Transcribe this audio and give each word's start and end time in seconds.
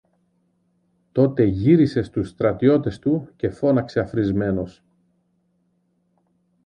Τότε 1.11 1.43
γύρισε 1.43 2.01
στους 2.01 2.29
στρατιώτες 2.29 2.99
του 2.99 3.29
και 3.35 3.49
φώναξε 3.49 3.99
αφρισμένος 3.99 4.83